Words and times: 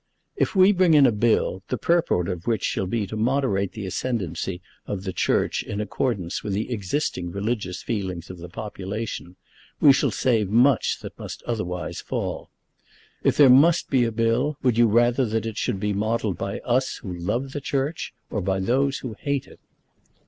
"If 0.35 0.55
we 0.55 0.71
bring 0.71 0.95
in 0.95 1.05
a 1.05 1.11
bill, 1.11 1.61
the 1.67 1.77
purport 1.77 2.27
of 2.27 2.47
which 2.47 2.63
shall 2.63 2.87
be 2.87 3.05
to 3.05 3.15
moderate 3.15 3.73
the 3.73 3.85
ascendancy 3.85 4.59
of 4.87 5.03
the 5.03 5.13
Church 5.13 5.61
in 5.61 5.79
accordance 5.79 6.43
with 6.43 6.53
the 6.53 6.71
existing 6.71 7.29
religious 7.29 7.83
feelings 7.83 8.31
of 8.31 8.39
the 8.39 8.49
population, 8.49 9.35
we 9.79 9.93
shall 9.93 10.09
save 10.09 10.49
much 10.49 11.01
that 11.01 11.13
otherwise 11.45 11.97
must 11.99 12.07
fall. 12.07 12.49
If 13.21 13.37
there 13.37 13.47
must 13.47 13.91
be 13.91 14.03
a 14.03 14.11
bill, 14.11 14.57
would 14.63 14.75
you 14.75 14.87
rather 14.87 15.23
that 15.23 15.45
it 15.45 15.57
should 15.57 15.79
be 15.79 15.93
modelled 15.93 16.35
by 16.35 16.61
us 16.61 16.97
who 17.03 17.13
love 17.13 17.51
the 17.51 17.61
Church, 17.61 18.11
or 18.31 18.41
by 18.41 18.59
those 18.59 18.97
who 19.05 19.13
hate 19.19 19.45
it?" 19.45 19.59